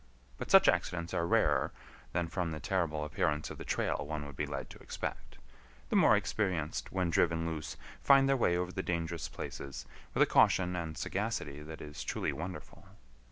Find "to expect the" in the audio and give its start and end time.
4.71-5.95